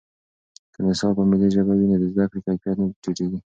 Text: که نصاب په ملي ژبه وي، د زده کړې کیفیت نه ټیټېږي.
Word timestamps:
که 0.73 0.79
نصاب 0.87 1.11
په 1.17 1.23
ملي 1.29 1.47
ژبه 1.55 1.73
وي، 1.77 1.87
د 2.01 2.03
زده 2.13 2.25
کړې 2.29 2.39
کیفیت 2.51 2.77
نه 2.79 2.85
ټیټېږي. 3.03 3.39